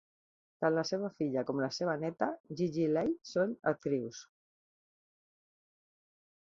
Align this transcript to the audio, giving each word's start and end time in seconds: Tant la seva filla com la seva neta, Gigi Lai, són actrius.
Tant 0.63 0.71
la 0.77 0.83
seva 0.91 1.11
filla 1.19 1.43
com 1.49 1.61
la 1.65 1.69
seva 1.77 1.95
neta, 2.05 2.31
Gigi 2.63 2.89
Lai, 2.97 3.13
són 3.35 3.57
actrius. 3.75 4.25